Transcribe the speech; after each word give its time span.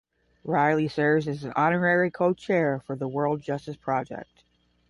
Riley 0.43 0.87
serves 0.87 1.27
as 1.27 1.43
an 1.43 1.53
Honorary 1.55 2.09
Co-Chair 2.09 2.79
for 2.79 2.95
the 2.95 3.07
World 3.07 3.43
Justice 3.43 3.77
Project. 3.77 4.43